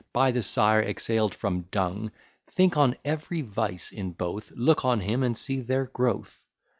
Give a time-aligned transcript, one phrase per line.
[0.13, 2.09] By the sire exhaled from dung:
[2.47, 6.41] Think on every vice in both, Look on him, and see their growth.